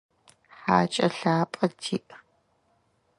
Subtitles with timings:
[0.57, 2.11] Хакӏэ лъапӏэ тиӏ.